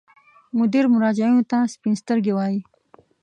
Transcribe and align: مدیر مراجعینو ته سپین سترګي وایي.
مدیر 0.57 0.85
مراجعینو 0.93 1.43
ته 1.51 1.57
سپین 1.73 1.93
سترګي 2.01 2.33
وایي. 2.35 2.59